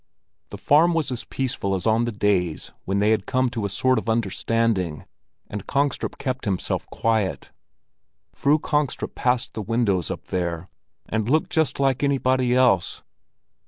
[0.49, 3.69] The farm was as peaceful as on the days when they had come to a
[3.69, 5.05] sort of understanding,
[5.47, 7.51] and Kongstrup kept himself quiet.
[8.33, 10.69] Fru Kongstrup passed the windows up there,
[11.07, 13.03] and looked just like anybody else.